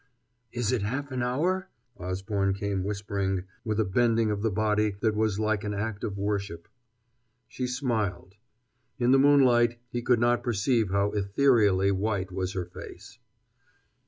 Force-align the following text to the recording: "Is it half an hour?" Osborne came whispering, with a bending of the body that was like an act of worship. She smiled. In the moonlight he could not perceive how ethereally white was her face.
"Is 0.51 0.71
it 0.71 0.81
half 0.81 1.11
an 1.11 1.21
hour?" 1.21 1.67
Osborne 1.95 2.55
came 2.55 2.83
whispering, 2.83 3.43
with 3.63 3.79
a 3.79 3.85
bending 3.85 4.31
of 4.31 4.41
the 4.41 4.49
body 4.49 4.95
that 5.01 5.13
was 5.13 5.39
like 5.39 5.63
an 5.63 5.75
act 5.75 6.03
of 6.03 6.17
worship. 6.17 6.67
She 7.47 7.67
smiled. 7.67 8.33
In 8.97 9.11
the 9.11 9.19
moonlight 9.19 9.79
he 9.91 10.01
could 10.01 10.19
not 10.19 10.41
perceive 10.41 10.89
how 10.89 11.11
ethereally 11.11 11.91
white 11.91 12.31
was 12.31 12.53
her 12.53 12.65
face. 12.65 13.19